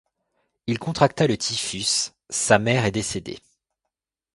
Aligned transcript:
Il 0.65 0.79
contracta 0.79 1.27
le 1.27 1.37
typhus, 1.37 2.13
sa 2.31 2.57
mère 2.57 2.85
est 2.85 2.91
décédée. 2.91 3.37